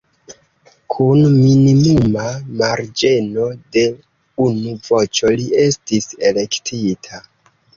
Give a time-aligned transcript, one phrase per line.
[0.93, 2.23] Kun minimuma
[2.61, 3.45] marĝeno
[3.77, 3.85] de
[4.47, 7.23] unu voĉo li estis elektita.